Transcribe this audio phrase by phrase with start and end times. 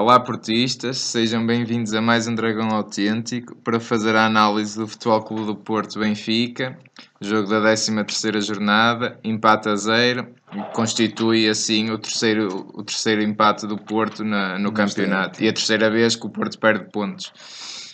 [0.00, 5.22] Olá portistas, sejam bem-vindos a mais um Dragão Autêntico para fazer a análise do Futebol
[5.22, 6.78] Clube do Porto Benfica,
[7.20, 10.26] jogo da 13ª jornada, empate a zero,
[10.72, 15.90] constitui assim o terceiro, o terceiro empate do Porto na, no campeonato e a terceira
[15.90, 17.30] vez que o Porto perde pontos.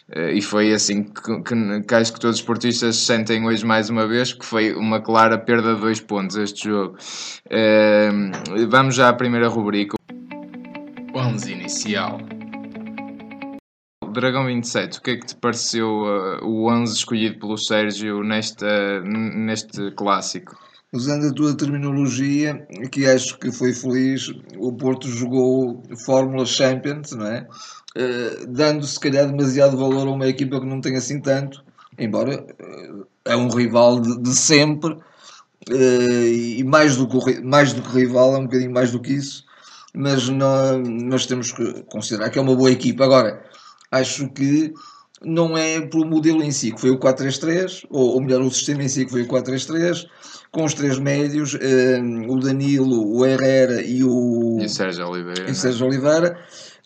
[0.08, 3.90] Uh, e foi assim que, que, que, acho que todos os portistas sentem hoje mais
[3.90, 6.96] uma vez, que foi uma clara perda de dois pontos este jogo.
[7.46, 9.96] Uh, vamos já à primeira rubrica.
[11.26, 12.20] 11 inicial.
[14.12, 19.00] Dragão 27, o que é que te pareceu uh, o 11 escolhido pelo Sérgio nesta,
[19.02, 20.56] neste clássico?
[20.92, 27.26] Usando a tua terminologia, que acho que foi feliz, o Porto jogou Fórmula Champions, não
[27.26, 27.46] é?
[27.96, 31.64] Uh, dando se calhar demasiado valor a uma equipa que não tem assim tanto,
[31.98, 37.82] embora uh, é um rival de, de sempre, uh, e mais do, que, mais do
[37.82, 39.45] que rival, é um bocadinho mais do que isso,
[39.96, 43.04] mas nós, nós temos que considerar que é uma boa equipa.
[43.04, 43.42] Agora,
[43.90, 44.74] acho que
[45.24, 48.82] não é pelo modelo em si, que foi o 4-3-3, ou, ou melhor, o sistema
[48.82, 50.06] em si, que foi o 4-3-3,
[50.52, 55.48] com os três médios, um, o Danilo, o Herrera e o, e Sérgio Oliveira.
[55.48, 56.38] E o Sérgio Oliveira.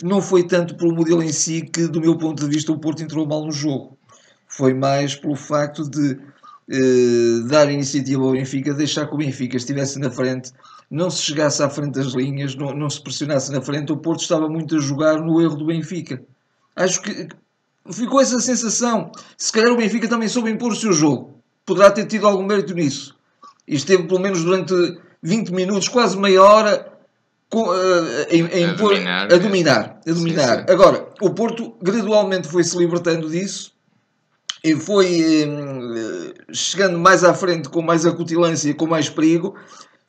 [0.04, 3.02] Não foi tanto pelo modelo em si que, do meu ponto de vista, o Porto
[3.02, 3.98] entrou mal no jogo.
[4.46, 9.98] Foi mais pelo facto de uh, dar iniciativa ao Benfica, deixar que o Benfica estivesse
[9.98, 10.52] na frente
[10.90, 14.22] não se chegasse à frente das linhas, não, não se pressionasse na frente, o Porto
[14.22, 16.20] estava muito a jogar no erro do Benfica.
[16.74, 17.28] Acho que
[17.92, 19.12] ficou essa sensação.
[19.36, 21.40] Se calhar o Benfica também soube impor o seu jogo.
[21.64, 23.16] Poderá ter tido algum mérito nisso.
[23.68, 24.74] E esteve pelo menos durante
[25.22, 26.92] 20 minutos, quase meia hora,
[27.48, 30.00] com, a, impor, a, dominar, a dominar.
[30.06, 30.56] A dominar.
[30.58, 30.72] Sim, sim.
[30.72, 33.72] Agora, o Porto gradualmente foi se libertando disso
[34.64, 39.54] e foi uh, chegando mais à frente com mais acutilância, com mais perigo,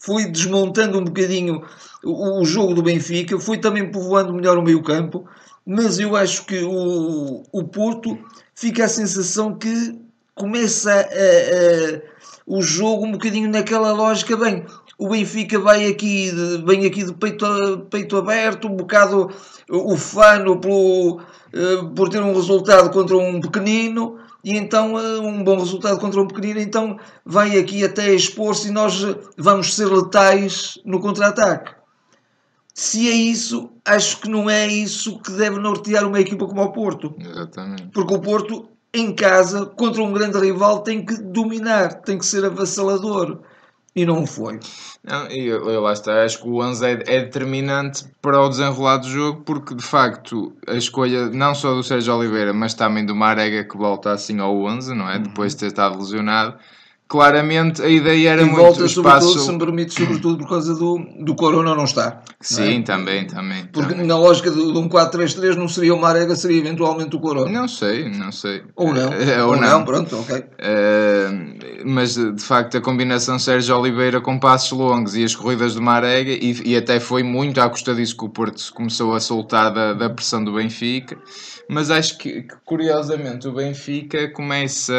[0.02, 1.63] foi desmontando um bocadinho
[2.03, 5.25] o, o jogo do Benfica, foi também povoando melhor o meio-campo,
[5.66, 8.17] mas eu acho que o, o Porto
[8.56, 10.00] fica a sensação que
[10.34, 12.01] começa a, a,
[12.47, 14.66] o jogo um bocadinho naquela lógica, bem,
[14.97, 16.31] o Benfica vai aqui,
[16.66, 17.45] vem aqui de peito,
[17.91, 19.29] peito aberto, um bocado
[19.69, 21.22] ufano pelo,
[21.53, 26.22] eh, por ter um resultado contra um pequenino, e então eh, um bom resultado contra
[26.22, 29.06] um pequenino, então vai aqui até expor-se e nós
[29.38, 31.74] vamos ser letais no contra-ataque.
[32.74, 36.72] Se é isso, acho que não é isso que deve nortear uma equipa como o
[36.72, 37.13] Porto.
[37.19, 37.88] Exatamente.
[37.94, 42.46] Porque o Porto, em casa, contra um grande rival, tem que dominar, tem que ser
[42.46, 43.41] avassalador
[43.96, 44.59] e não foi.
[45.03, 48.97] Não, e eu, lá está, acho que o 11 é, é, determinante para o desenrolar
[48.97, 53.16] do jogo, porque de facto a escolha não só do Sérgio Oliveira, mas também do
[53.16, 55.18] Marega que volta assim ao 11, não é?
[55.18, 55.24] Uhum.
[55.24, 56.57] Depois de ter estado lesionado
[57.11, 59.38] claramente a ideia era e muito volta, espaço...
[59.38, 62.22] se me permite, sobretudo por causa do, do Corona não está.
[62.39, 62.81] Sim, é?
[62.83, 63.66] também, também.
[63.66, 64.07] Porque também.
[64.07, 67.51] na lógica de, de um 4-3-3 não seria o Marega, seria eventualmente o Corona.
[67.51, 68.63] Não sei, não sei.
[68.77, 69.09] Ou não.
[69.09, 69.79] Uh, ou, ou, não.
[69.79, 70.38] não, pronto, ok.
[70.38, 75.81] Uh, mas de facto a combinação Sérgio Oliveira com passos longos e as corridas do
[75.81, 79.73] Marega, e, e até foi muito à custa disso que o Porto começou a soltar
[79.73, 81.17] da, da pressão do Benfica.
[81.67, 84.94] Mas acho que, que curiosamente o Benfica começa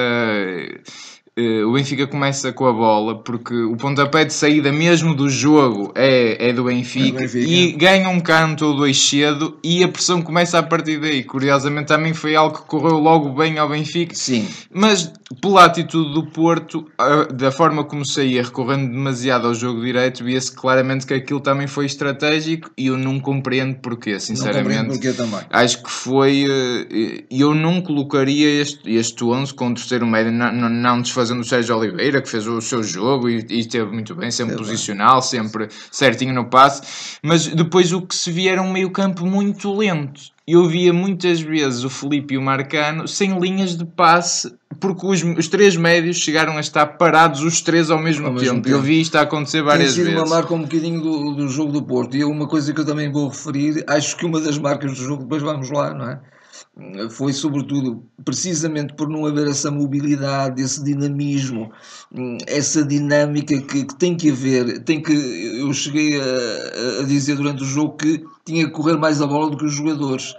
[1.67, 6.49] o Benfica começa com a bola porque o pontapé de saída mesmo do jogo é,
[6.49, 9.89] é, do, Benfica, é do Benfica e ganha um canto ou dois cedo e a
[9.89, 11.25] pressão começa a partir daí.
[11.25, 14.15] Curiosamente também foi algo que correu logo bem ao Benfica.
[14.15, 14.47] Sim.
[14.71, 15.11] Mas
[15.41, 16.87] pela atitude do Porto,
[17.35, 21.87] da forma como saía, recorrendo demasiado ao jogo direito, via-se claramente que aquilo também foi
[21.87, 24.83] estratégico e eu não compreendo porquê, sinceramente.
[24.83, 25.41] Não porquê também.
[25.51, 26.47] Acho que foi.
[26.49, 31.45] Eh, eu não colocaria este, este 11 com o terceiro médio, não, não, desfazendo o
[31.45, 35.21] Sérgio Oliveira, que fez o seu jogo e, e esteve muito bem, sempre é posicional,
[35.21, 35.23] bem.
[35.23, 40.33] sempre certinho no passe, mas depois o que se via era um meio-campo muito lento
[40.47, 45.23] eu via muitas vezes o Felipe e o Marcano sem linhas de passe, porque os,
[45.23, 48.43] os três médios chegaram a estar parados os três ao mesmo, ao tempo.
[48.43, 48.77] mesmo tempo.
[48.77, 50.31] Eu vi isto a acontecer várias Tem sido vezes.
[50.31, 52.17] uma marca um bocadinho do, do jogo do Porto.
[52.17, 55.23] E uma coisa que eu também vou referir, acho que uma das marcas do jogo,
[55.23, 56.21] depois vamos lá, não é?
[57.11, 61.71] Foi sobretudo precisamente por não haver essa mobilidade, esse dinamismo,
[62.47, 64.83] essa dinâmica que, que tem que haver.
[64.85, 69.21] Tem que, eu cheguei a, a, dizer durante o jogo que tinha que correr mais
[69.21, 70.35] a bola do que os jogadores.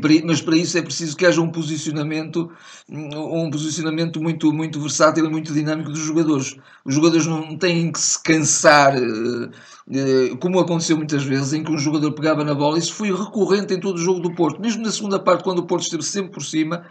[0.00, 2.50] Para, mas para isso é preciso que haja um posicionamento,
[2.90, 6.56] um posicionamento muito, muito versátil e muito dinâmico dos jogadores.
[6.84, 9.48] Os jogadores não têm que se cansar eh,
[10.40, 13.80] como aconteceu muitas vezes, em que um jogador pegava na bola, isso foi recorrente em
[13.80, 14.60] todo o jogo do Porto.
[14.60, 16.84] Mesmo na segunda parte, quando o Porto esteve sempre por cima,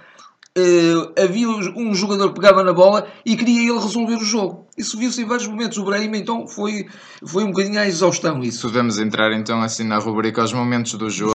[0.58, 4.66] uh, havia um jogador que pegava na bola e queria ele resolver o jogo.
[4.78, 5.78] Isso viu-se em vários momentos.
[5.78, 6.88] O Brahim, então, foi,
[7.26, 8.68] foi um bocadinho à exaustão isso.
[8.68, 11.34] Podemos entrar, então, assim, na rubrica aos momentos do jogo.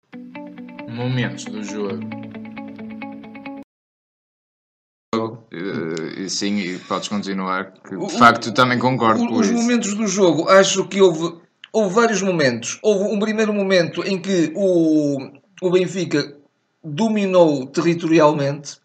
[0.89, 1.99] momentos do jogo.
[5.53, 9.55] Uh, sim, e podes continuar, que de O- facto também concordo O- com Os isso.
[9.55, 11.40] momentos do jogo, acho que houve,
[11.71, 12.79] houve vários momentos.
[12.81, 15.17] Houve um primeiro momento em que o,
[15.61, 16.35] o Benfica
[16.83, 18.79] dominou territorialmente.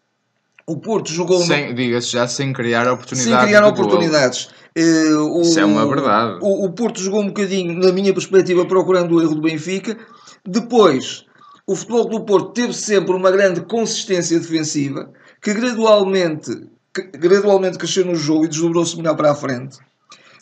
[0.65, 3.39] O Porto jogou Sem, diga-se já, sem criar oportunidades.
[3.39, 4.49] sem criar oportunidades.
[4.75, 6.39] Eh, o, Isso é uma verdade.
[6.41, 9.97] O, o Porto jogou um bocadinho, na minha perspectiva, procurando o erro do Benfica.
[10.45, 11.25] Depois,
[11.65, 15.09] o Futebol do Porto teve sempre uma grande consistência defensiva,
[15.41, 16.51] que gradualmente,
[16.93, 19.77] que gradualmente cresceu no jogo e desdobrou-se melhor para a frente.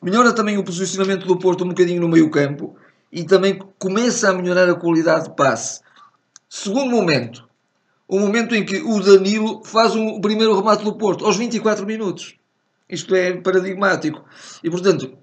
[0.04, 2.76] Melhora também o posicionamento do Porto um bocadinho no meio campo
[3.12, 5.82] e também começa a melhorar a qualidade de passe.
[6.50, 7.44] Segundo momento,
[8.08, 11.86] o momento em que o Danilo faz um- o primeiro remate do Porto, aos 24
[11.86, 12.36] minutos.
[12.90, 14.24] Isto é paradigmático.
[14.64, 15.18] E, portanto,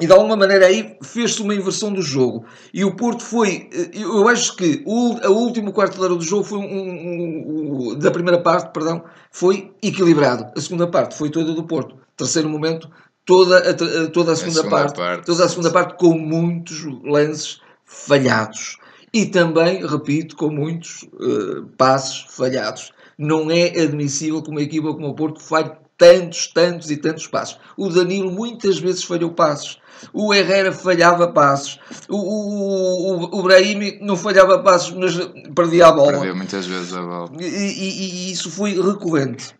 [0.00, 2.44] e de alguma maneira aí fez-se uma inversão do jogo.
[2.72, 6.22] E o Porto foi, eh, eu acho que o, a último quarto de hora do
[6.22, 10.52] jogo foi um, um- um- da primeira parte, perdão, foi equilibrado.
[10.56, 11.96] A segunda parte foi toda do Porto.
[12.16, 12.88] Terceiro momento,
[13.24, 13.74] toda a,
[14.10, 15.26] toda a segunda, segunda parte, parte.
[15.26, 18.78] toda a segunda parte com muitos lances falhados.
[19.12, 22.92] E também, repito, com muitos eh, passos falhados.
[23.18, 27.58] Não é admissível que uma equipa como o Porto falhe tantos, tantos e tantos passos.
[27.76, 29.78] O Danilo muitas vezes falhou passos.
[30.14, 31.78] O Herrera falhava passos.
[32.08, 35.14] O, o, o, o Brahimi não falhava passos, mas
[35.54, 36.12] perdia a bola.
[36.12, 37.30] Perdeu muitas vezes a bola.
[37.38, 39.54] E, e- e isso foi recorrente.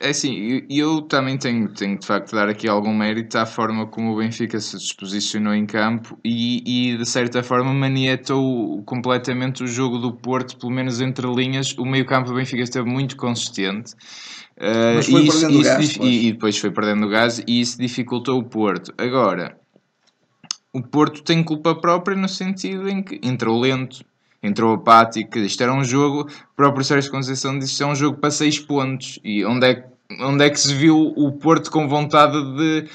[0.00, 3.46] É assim, eu, eu também tenho, tenho de facto de dar aqui algum mérito à
[3.46, 9.62] forma como o Benfica se disposicionou em campo e, e de certa forma manietou completamente
[9.62, 11.74] o jogo do Porto, pelo menos entre linhas.
[11.78, 13.94] O meio-campo do Benfica esteve muito consistente.
[14.58, 18.44] Uh, e isso- gás, e, e depois foi perdendo o gás e isso dificultou o
[18.44, 18.92] Porto.
[18.98, 19.56] Agora,
[20.72, 24.04] o Porto tem culpa própria no sentido em que entrou lento,
[24.42, 25.38] entrou apático.
[25.38, 28.58] Isto era um jogo, o próprio Sérgio Conceição disse que é um jogo para 6
[28.60, 29.18] pontos.
[29.22, 29.88] E onde é, que-
[30.20, 32.88] onde é que se viu o Porto com vontade de,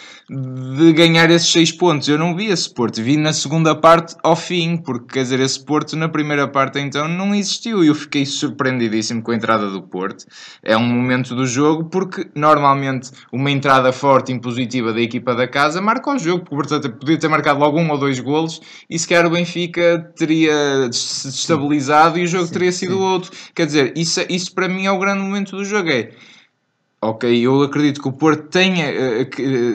[0.78, 2.08] de ganhar esses 6 pontos?
[2.08, 5.64] Eu não vi esse Porto, vi na segunda parte ao fim, porque quer dizer, esse
[5.64, 7.84] Porto na primeira parte então não existiu.
[7.84, 10.26] E eu fiquei surpreendidíssimo com a entrada do Porto.
[10.64, 15.82] É um momento do jogo, porque normalmente uma entrada forte, impositiva da equipa da casa
[15.82, 19.08] marca o jogo, porque portanto podia ter marcado logo um ou dois golos e se
[19.08, 23.02] calhar o Benfica teria se destabilizado e o jogo Sim, teria sido sim.
[23.02, 23.32] outro.
[23.54, 25.90] Quer dizer, isso, isso para mim é o grande momento do jogo.
[25.90, 26.12] É
[27.00, 29.26] Ok, eu acredito que o Porto tenha eh,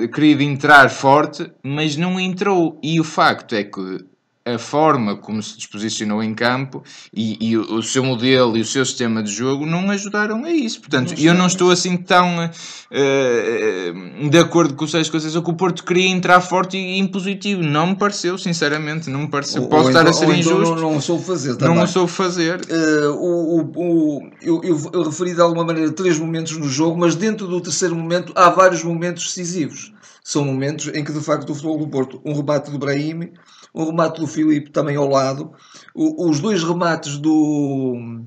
[0.09, 2.81] querido entrar forte, mas não entrou.
[2.83, 4.05] E o facto é que
[4.45, 6.83] a forma como se disposicionou em campo
[7.15, 10.81] e, e o, seu modelo e o seu sistema de jogo não ajudaram a isso.
[10.81, 12.51] Portanto, Não eu não estou assim tão
[12.91, 13.93] eh,
[14.29, 17.63] de acordo com o Sérgio Conceição que o Porto queria entrar forte e impositivo.
[17.63, 19.63] Não me pareceu, sinceramente, não me pareceu.
[19.63, 21.59] Ou- Posso ou estar a então- ser ou então injusto, Não, não soube fazer não
[21.59, 21.87] também.
[21.87, 22.61] soube fazer.
[22.69, 26.99] Eh, o, o- o- eu, eu- eu referi de alguma maneira três momentos no jogo,
[26.99, 29.93] mas dentro do terceiro momento há vários momentos decisivos.
[30.25, 33.33] São momentos em que de facto o futebol do Porto, um remate do Brahimi,
[33.75, 35.53] um remate do Filipe também ao lado,
[35.95, 38.23] o- os dois remates do,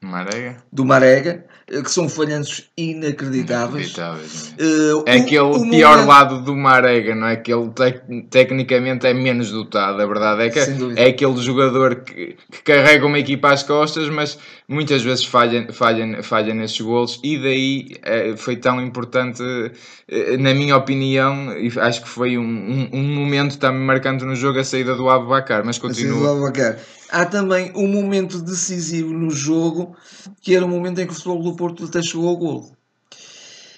[0.00, 0.62] Marega?
[0.72, 3.94] do Marega, que são falhanços inacreditáveis.
[3.96, 4.54] Inacreditáveis.
[4.58, 7.36] Eh, É o- aquele o pior momento- lado do Marega, não é?
[7.36, 10.58] Que ele tec- tecnicamente é menos dotado, a verdade é que
[10.96, 16.22] é aquele jogador que, que carrega uma equipa às costas, mas muitas vezes falha, falha,
[16.22, 19.42] falha nesses golos e daí eh, foi tão importante,
[20.08, 24.34] eh, na minha opinião, e acho que foi um, um, um momento também marcante no
[24.34, 26.50] jogo a saída do Abubacar, mas continua.
[27.12, 29.96] Há também um momento decisivo no jogo,
[30.40, 32.72] que era o momento em que o futebol do Porto até chegou ao gol.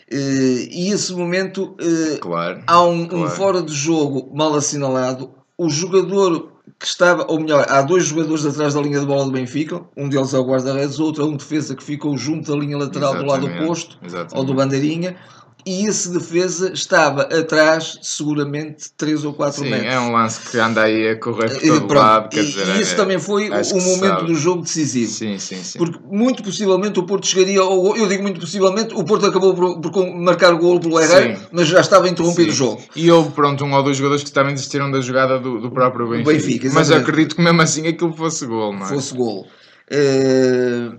[0.09, 2.63] Eh, E esse momento eh, Claro.
[2.65, 3.31] há um, um Claro.
[3.31, 5.31] fora de jogo mal assinalado.
[5.59, 9.33] O jogador que estava, ou melhor, há dois jogadores atrás da linha de bola do
[9.33, 9.83] Benfica.
[9.97, 12.79] Um deles é o guarda-redes, o outro é um defesa que ficou junto da linha
[12.79, 14.37] lateral do lado Exatamente, oposto, exatamente.
[14.37, 15.17] ou do bandeirinha.
[15.65, 19.93] E esse defesa estava atrás, seguramente, 3 ou 4 Sim, metros.
[19.93, 22.47] é um lance que anda aí a correr por E, todo pronto, lado, quer e-
[22.47, 24.27] dizer, isso é- também foi o se momento sabe.
[24.27, 25.13] do jogo decisivo.
[25.13, 25.79] Sim, sim, sim.
[25.79, 27.97] Porque muito possivelmente o Porto chegaria ao gol.
[27.97, 31.69] Eu digo muito possivelmente, o Porto acabou por, por marcar o gol pelo Herrera, mas
[31.69, 32.83] já estava interrompido o jogo.
[32.97, 36.09] E houve, pronto, um ou dois jogadores que também desistiram da jogada do, do próprio
[36.09, 36.33] Benfica.
[36.33, 38.89] Benfica, Mas acredito que mesmo assim aquilo fosse gol, não é?
[38.89, 39.47] Fosse gol.
[39.91, 40.91] Eh,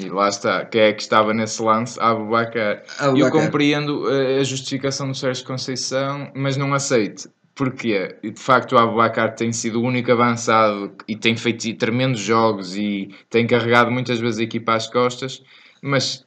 [0.00, 1.98] E lá está, quem é que estava nesse lance?
[2.00, 2.82] Abubacar.
[3.16, 7.28] Eu compreendo eh, a justificação do Sérgio Conceição, mas não aceito.
[7.54, 8.16] Porquê?
[8.22, 13.12] De facto, o Abubacar tem sido o único avançado e tem feito tremendos jogos e
[13.28, 15.42] tem carregado muitas vezes a equipa às costas,
[15.82, 16.24] mas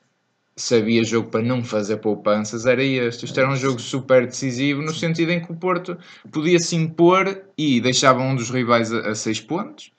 [0.55, 3.25] se havia jogo para não fazer poupanças, era este.
[3.25, 5.97] Isto era um jogo super decisivo, no sentido em que o Porto
[6.29, 9.91] podia se impor e deixava um dos rivais a, a seis pontos.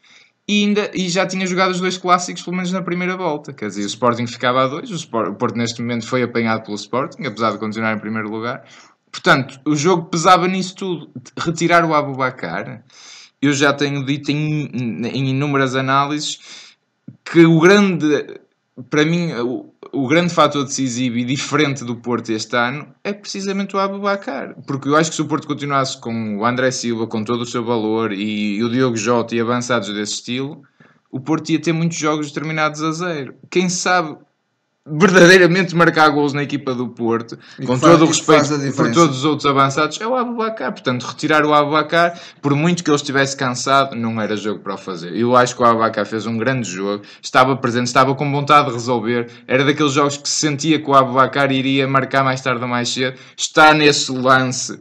[0.48, 3.52] E, ainda, e já tinha jogado os dois clássicos, pelo menos na primeira volta.
[3.52, 6.64] Quer dizer, o Sporting ficava a dois, o, Sport, o Porto neste momento foi apanhado
[6.64, 8.64] pelo Sporting, apesar de continuar em primeiro lugar.
[9.10, 11.10] Portanto, o jogo pesava nisso tudo.
[11.38, 12.82] Retirar o Abubacar,
[13.40, 14.66] eu já tenho dito em,
[15.06, 16.40] em inúmeras análises
[17.24, 18.40] que o grande,
[18.90, 19.30] para mim,
[19.92, 24.56] o grande fator decisivo e diferente do Porto este ano é precisamente o Abubacar.
[24.66, 27.46] Porque eu acho que se o Porto continuasse com o André Silva, com todo o
[27.46, 30.62] seu valor, e, e o Diogo Jota e avançados desse estilo,
[31.10, 33.34] o Porto ia ter muitos jogos determinados a zero.
[33.50, 34.16] Quem sabe
[34.84, 39.18] verdadeiramente marcar gols na equipa do Porto, E com faz- todo o respeito por todos
[39.18, 40.72] os outros avançados, é o Abubacar.
[40.72, 44.78] Portanto, retirar o Abubacar, por muito que ele estivesse cansado, não era jogo para o
[44.78, 45.16] fazer.
[45.16, 48.72] Eu acho que o Abubacar fez um grande jogo, estava presente, estava com vontade de
[48.74, 49.28] resolver.
[49.46, 52.88] Era daqueles jogos que se sentia que o Abubacar iria marcar mais tarde ou mais
[52.88, 53.16] cedo.
[53.36, 54.80] Está nesse lance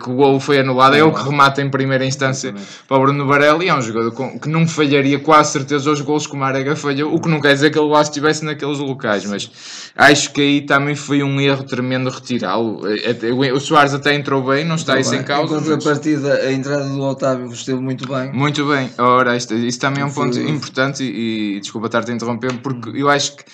[0.00, 2.54] que o gol foi anulado, é o que remata em primeira instância
[2.86, 6.26] para o Bruno Varela e é um jogador que não falharia quase certeza os gols
[6.26, 9.24] que o Marega falhou, o que não quer dizer que ele lá estivesse naqueles locais,
[9.24, 9.50] mas
[9.96, 12.82] acho que aí também foi um erro tremendo retirá-lo.
[13.08, 15.54] Até- O Soares até entrou bem, não está isso em causa.
[15.54, 18.32] Em mas- contrapartida, a entrada do Otávio esteve muito bem.
[18.32, 22.14] Muito bem, ora, isto, isso também é um ponto importante e, e desculpa estar-te a
[22.14, 23.44] interromper, porque eu acho que,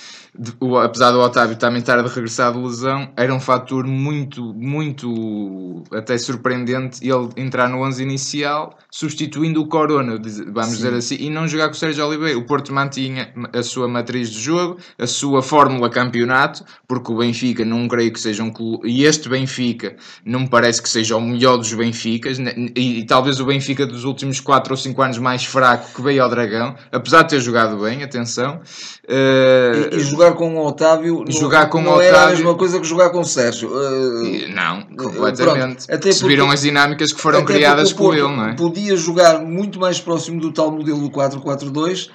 [0.61, 5.83] o- apesar do Otávio também estar a regressar de lesão, era um fator muito, muito
[5.93, 10.13] até surpreendente ele entrar no 11 inicial, substituindo o Corona,
[10.53, 10.77] vamos Sim.
[10.77, 12.39] dizer assim, e não jogar com o Sérgio Oliveira.
[12.39, 17.65] O Porto mantinha a sua matriz de jogo, a sua fórmula campeonato, porque o Benfica
[17.65, 21.21] não creio que seja um clube, e este Benfica não me parece que seja o
[21.21, 25.19] melhor dos Benficas, ne- e, e talvez o Benfica dos últimos 4 ou 5 anos
[25.19, 28.61] mais fraco que veio ao Dragão, apesar de ter jogado bem, atenção.
[29.07, 32.37] eh, E, e jogar com o Otávio não- Jogar com não o era a Otávio-
[32.39, 33.69] mesma coisa que jogar com o Sérgio.
[33.71, 35.87] Uh, não, pronto, completamente.
[35.93, 38.55] até Se viram porque- as dinâmicas que foram Até criadas com ele, não é?
[38.55, 42.09] Podia jogar muito mais próximo do tal modelo do 4-4-2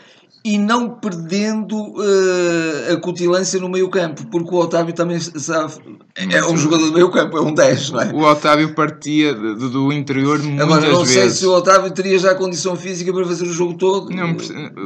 [0.45, 5.73] e não perdendo eh, a cutilância no meio campo, porque o Otávio também sabe,
[6.15, 8.11] é um jogador do meio campo, é um 10, não é?
[8.13, 11.39] O Otávio partia de- de- do interior muitas Agora não sei vezes.
[11.39, 14.09] se o Otávio teria já a condição física para fazer o jogo todo.
[14.09, 14.37] Não,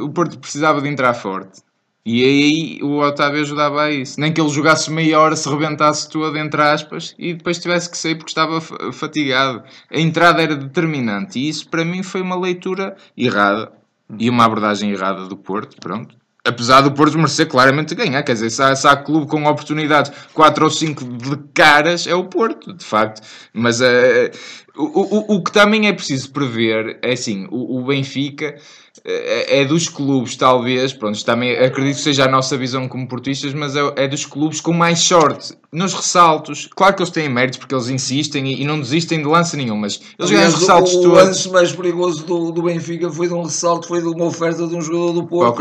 [0.04, 1.60] o Porto precisava de entrar forte.
[2.04, 4.20] E aí o Otávio ajudava a isso.
[4.20, 7.96] Nem que ele jogasse meia hora, se rebentasse todo, entre aspas, e depois tivesse que
[7.96, 9.62] sair porque estava fa- fatigado.
[9.90, 11.38] A entrada era determinante.
[11.38, 13.70] E isso para mim foi uma leitura errada.
[14.18, 16.16] E uma abordagem errada do Porto, pronto.
[16.44, 20.10] Apesar do Porto merecer claramente ganhar, quer dizer, se há, se há clube com oportunidades
[20.34, 23.22] 4 ou 5 de caras, é o Porto, de facto.
[23.54, 24.32] Mas eh,
[24.76, 28.56] o, o, o que também é preciso prever é assim: o, o Benfica
[29.04, 33.52] é, é dos clubes, talvez, pronto, também acredito que seja a nossa visão como portistas,
[33.52, 36.68] mas é, é dos clubes com mais sorte nos ressaltos.
[36.76, 39.76] Claro que eles têm méritos porque eles insistem e, e não desistem de lance nenhum,
[39.76, 41.16] mas eles ganham os ressaltos o, o todos.
[41.24, 44.74] lance mais perigoso do, do Benfica foi de um ressalto, foi de uma oferta de
[44.76, 45.54] um jogador do o Porto.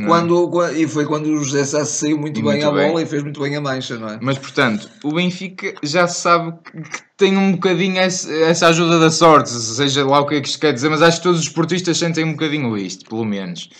[0.00, 0.10] Não é?
[0.20, 2.88] Quando, qua- e foi quando o José Sá saiu muito E bem muito à bem.
[2.88, 4.18] bola e fez muito bem a mancha, não é?
[4.20, 10.04] Mas portanto, o Benfica já sabe que tem um bocadinho essa, ajuda da sorte, seja
[10.06, 12.24] lá o que é que isto quer dizer, mas acho que todos os esportistas sentem
[12.24, 13.70] um bocadinho isto, pelo menos.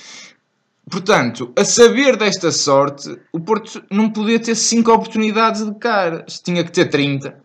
[0.90, 6.64] Portanto, a saber desta sorte, o Porto não podia ter 5 oportunidades de caras, tinha
[6.64, 7.36] que ter 30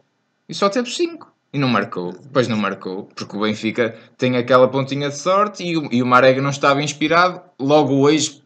[0.47, 1.29] e só teve 5.
[1.53, 5.77] E não marcou, depois não marcou, porque o Benfica tem aquela pontinha de sorte e
[5.77, 8.41] o, e o Marega não estava inspirado, logo hoje,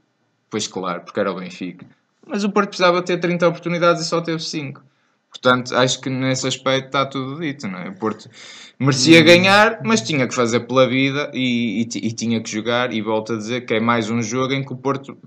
[0.49, 1.85] pois claro, porque era o Benfica.
[2.25, 4.81] Mas o Porto precisava ter 30 oportunidades e só teve 5.
[5.41, 7.89] Portanto, acho que nesse aspecto está tudo dito, não é?
[7.89, 8.29] O Porto
[8.79, 12.93] merecia ganhar, mas tinha que fazer pela vida e, e e tinha que jogar.
[12.93, 15.17] E volto a dizer que é mais um jogo em que o Porto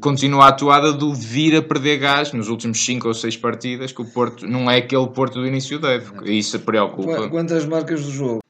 [0.00, 4.02] continua a atuada do vir a perder gás nos últimos 5 ou 6 partidas, que
[4.02, 6.28] o Porto não é aquele Porto do início da época.
[6.30, 7.16] E isso preocupa.
[7.24, 8.40] Qu- Quantas marcas do jogo?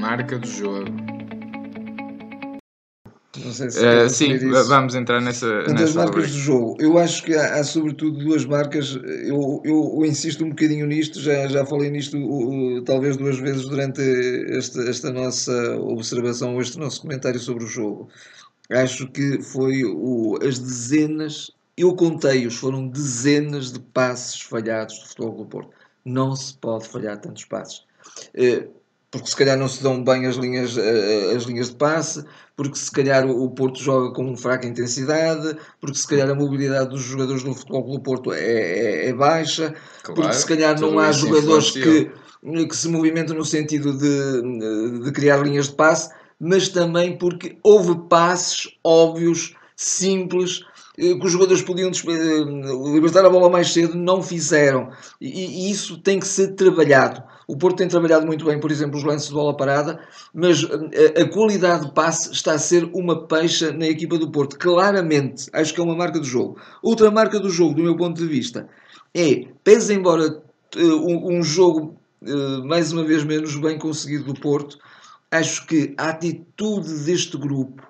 [0.00, 1.11] Marca do jogo.
[3.38, 4.68] Não sei se quer sim, isso.
[4.68, 6.32] vamos entrar nessa, Quantas nessa marcas rubrica.
[6.32, 6.76] do jogo?
[6.78, 8.94] Eu acho que há, há sobretudo duas marcas.
[8.94, 13.38] Eu, eu, eu insisto um bocadinho nisto, já, já falei nisto uh, uh, talvez duas
[13.38, 14.02] vezes durante
[14.50, 18.10] esta, esta nossa observação, este nosso comentário sobre o jogo.
[18.70, 25.36] Acho que foi o, as dezenas, eu contei-os, foram dezenas de passes falhados do Futebol
[25.36, 25.70] do Porto.
[26.04, 27.82] Não se pode falhar tantos passes.
[28.34, 28.66] Eh,
[29.12, 32.24] porque se calhar não se dão bem as linhas, eh, as linhas de passe,
[32.56, 37.02] porque se calhar o Porto joga com fraca intensidade, porque se calhar a mobilidade dos
[37.02, 40.98] jogadores do Futebol Clube do Porto é, é- é baixa, porque Claro, se calhar não
[40.98, 42.10] há jogadores que,
[42.66, 47.94] que se movimentam no sentido de, de criar linhas de passe, mas também porque houve
[48.08, 50.64] passes óbvios, simples,
[50.98, 54.90] eh, que os jogadores podiam eh, libertar a bola mais cedo, não fizeram.
[55.20, 57.22] E, e isso tem que ser trabalhado.
[57.52, 60.00] O Porto tem trabalhado muito bem, por exemplo, os lances de bola parada,
[60.32, 64.56] mas a, a qualidade de passe está a ser uma peixa na equipa do Porto.
[64.58, 66.58] Claramente, acho que é uma marca do jogo.
[66.82, 68.66] Outra marca do jogo, do meu ponto de vista,
[69.12, 70.42] é, pese embora
[70.76, 74.78] uh, um, um, jogo, uh, mais uma vez, menos bem conseguido do Porto,
[75.30, 77.86] acho que a atitude deste grupo,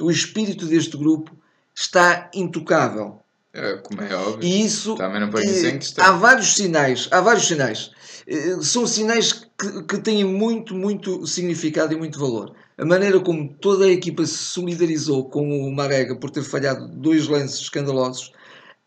[0.00, 1.30] o espírito deste grupo,
[1.72, 3.20] está intocável.
[3.52, 4.42] É, como é óbvio.
[4.42, 6.04] E isso, Também não põe isso em questão.
[6.04, 7.92] há vários sinais, há vários sinais.
[8.26, 12.54] Eh, São sinais que, que têm muito, muito significado e muito valor.
[12.76, 17.28] A maneira como toda a equipa se solidarizou com o Marega por ter falhado dois
[17.28, 18.32] lances escandalosos,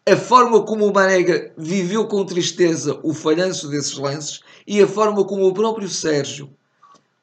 [0.06, 5.24] a forma como o Marega viveu com tristeza o falhanço desses lances e a forma
[5.26, 6.50] como o próprio Sérgio,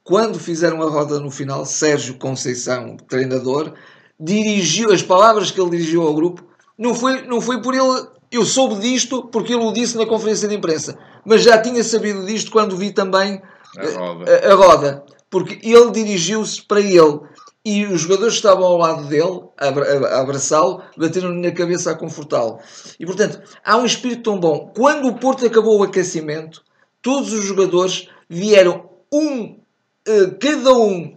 [0.02, 3.72] quando fizeram a roda no final, Sérgio Conceição, treinador,
[4.20, 6.44] dirigiu as palavras que ele dirigiu ao grupo
[6.76, 8.08] não foi, não foi por ele.
[8.30, 12.24] Eu soube disto porque ele o disse na conferência de imprensa, mas já tinha sabido
[12.26, 13.40] disto quando vi também
[13.76, 14.24] A roda.
[14.46, 17.20] a, a roda, porque ele dirigiu-se para ele
[17.64, 22.58] e os jogadores que estavam ao lado dele, a abraçá-lo, bateram-lhe na cabeça a confortá-lo.
[23.00, 24.70] E portanto, há um espírito tão bom.
[24.76, 26.62] Quando o Porto acabou o aquecimento,
[27.00, 29.56] todos os jogadores vieram, um,
[30.06, 31.16] eh, cada um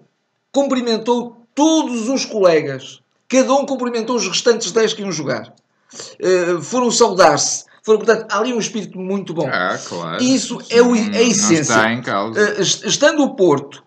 [0.52, 3.02] cumprimentou todos os colegas.
[3.28, 5.54] Cada um cumprimentou os restantes 10 que iam jogar.
[6.20, 7.66] Eh, foram saudar-se.
[7.88, 9.48] Foram, portanto, há ali um espírito muito bom.
[9.48, 10.22] Ah, claro.
[10.22, 11.54] Isso é o- Não- a essência.
[11.56, 12.38] Não está em causa.
[12.38, 13.82] Eh, est- estando o Porto,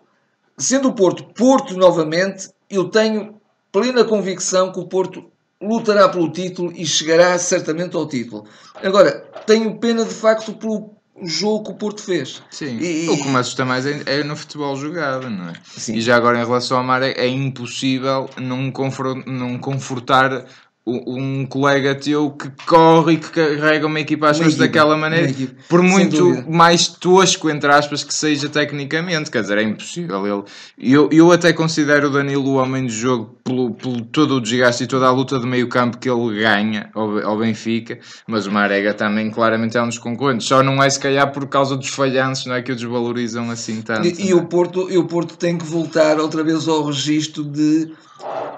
[0.57, 3.35] sendo o Porto Porto novamente, eu tenho
[3.71, 5.25] plena convicção que o Porto
[5.61, 8.45] lutará pelo título e chegará certamente ao título.
[8.83, 12.41] Agora, tenho pena de facto pelo jogo que o Porto fez.
[12.49, 15.53] Sim, E- o que me assusta mais é, é no futebol jogado, não é?
[15.77, 15.93] Sim.
[15.93, 20.45] E já agora em relação ao Mar, é, é impossível não, confron- não confortar
[20.85, 25.31] um colega teu que corre e que carrega uma equipa às costas equipa, daquela maneira,
[25.69, 30.25] por muito mais tosco, entre aspas, que seja tecnicamente, quer dizer, é impossível.
[30.25, 30.43] Ele,
[30.79, 34.85] eu, eu até considero o Danilo o homem do jogo pelo, pelo todo o desgaste
[34.85, 38.51] e toda a luta de meio campo que ele ganha ao, ao Benfica, mas o
[38.51, 41.89] Marega também claramente é um dos concorrentes, só não é se calhar por causa dos
[41.89, 44.07] falhanços, não é que o desvalorizam assim tanto.
[44.07, 44.35] E, e é?
[44.35, 47.91] o Porto, e o Porto tem que voltar outra vez ao registro de,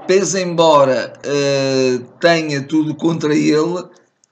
[0.08, 3.84] pese embora eh, tenha tudo contra ele,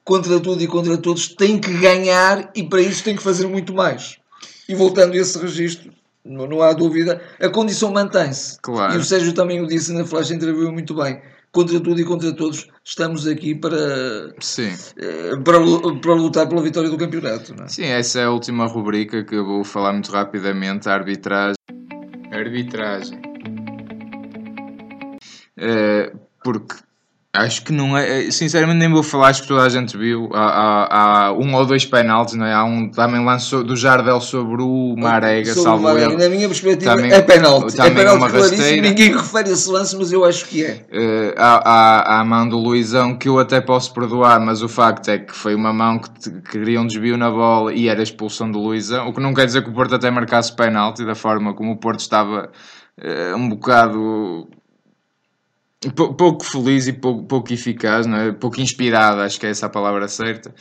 [0.04, 3.74] contra tudo e contra todos, tem que ganhar e para isso tem que fazer muito
[3.74, 4.18] mais.
[4.68, 5.92] E voltando a esse registro,
[6.24, 8.60] não, não há dúvida, a condição mantém-se.
[8.62, 8.94] Claro.
[8.94, 11.22] E o Sérgio também o disse na flash interview muito bem.
[11.52, 14.72] Contra tudo e contra todos, estamos aqui para, Sim.
[14.98, 15.60] eh, para,
[16.02, 17.54] para lutar pela vitória do campeonato.
[17.62, 17.68] É?
[17.68, 21.56] Sim, essa é a última rubrica que eu vou falar muito rapidamente, a arbitragem.
[22.32, 23.31] Arbitragem.
[25.64, 26.12] Eh,
[26.44, 26.76] porque
[27.34, 28.30] acho que não é.
[28.32, 30.30] Sinceramente, nem vou falar, acho que toda a gente viu.
[30.34, 32.54] Há, há- há um ou dois penaltis, não é?
[32.54, 36.18] Há um também lançou do Jardel sobre o Marega, Sobre salvo Marega.
[36.18, 37.76] Na minha perspectiva, Também- é penalti.
[37.78, 38.82] também é penalti uma rasteira.
[38.90, 40.84] Ninguém refere esse lance, mas eu acho que é.
[40.92, 41.62] Eh, há,
[42.18, 45.34] há, a mão do Luizão que eu até posso perdoar, mas o facto é que
[45.34, 48.52] foi uma mão que, te- que queria um desvio na bola e era a expulsão
[48.52, 51.54] do Luizão, o que não quer dizer que o Porto até marcasse penalti, da forma
[51.54, 52.50] como o Porto estava
[53.02, 54.50] eh, um bocado
[55.90, 58.32] pouco feliz e pouco, pouco eficaz, não é?
[58.32, 60.54] pouco inspirado, acho que é essa a palavra certa.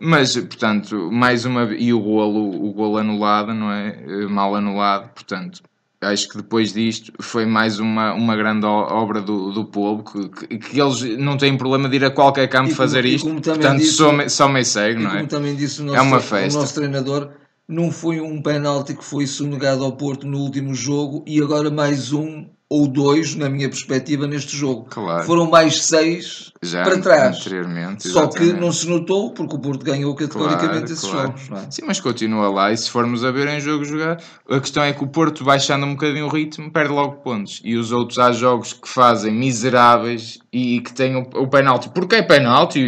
[0.00, 3.96] Mas, portanto, mais uma e o golo, o golo anulado, não é?
[4.04, 5.62] Eh, Mal anulado, portanto,
[6.02, 10.28] acho que depois disto foi mais uma, uma grande o- obra do, do povo que,
[10.48, 13.78] que, que eles não têm problema de ir a qualquer campo como- fazer isto, portanto,
[13.78, 15.16] disse- só, me, só me segue, não é?
[15.18, 16.58] como também disse o nosso, É uma o festa.
[16.58, 17.30] nosso treinador,
[17.68, 22.12] não foi um penalti que foi sonegado ao Porto no último jogo e agora mais
[22.12, 24.86] um ou dois, na minha perspectiva, neste jogo.
[24.90, 25.24] Claro.
[25.24, 27.36] Foram mais seis Já para trás.
[27.38, 28.08] anteriormente.
[28.08, 31.34] Só que não se notou porque o Porto ganhou categoricamente Claro, esses claro.
[31.38, 31.62] jogos.
[31.66, 31.70] é?
[31.70, 34.18] Sim, mas continua lá e se formos a ver em jogo jogar,
[34.50, 37.60] a questão é que o Porto baixando um bocadinho o ritmo perde logo pontos.
[37.62, 42.16] E os outros há jogos que fazem miseráveis e que têm o, o penalti, porque
[42.16, 42.82] é penalti e,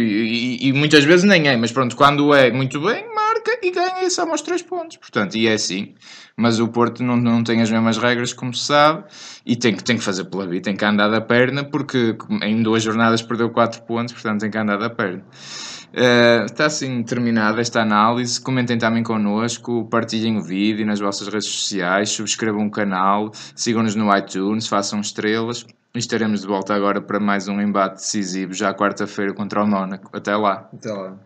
[0.65, 3.05] e- e muitas vezes nem é, mas pronto, quando é muito bem,
[3.61, 4.97] e ganha e só os três pontos.
[4.97, 5.93] Portanto, e é assim.
[6.35, 9.05] Mas o Porto não, não tem as mesmas regras, como se sabe,
[9.45, 12.61] e tem que, tem que fazer pela vida, tem que andar da perna, porque em
[12.61, 15.23] duas jornadas perdeu 4 pontos, portanto tem que andar da perna.
[15.93, 18.39] Uh, está assim terminada esta análise.
[18.39, 24.15] Comentem também connosco, partilhem o vídeo nas vossas redes sociais, subscrevam o canal, sigam-nos no
[24.15, 25.65] iTunes, façam estrelas.
[25.95, 30.15] E estaremos de volta agora para mais um embate decisivo, já quarta-feira contra o Mónaco.
[30.15, 30.69] Até lá.
[30.71, 31.17] Até lá.